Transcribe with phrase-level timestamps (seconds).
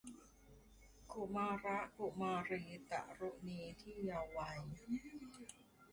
[1.13, 2.61] กุมาระกุมารี
[2.91, 4.61] ตะรุณีที่เยาว์วัย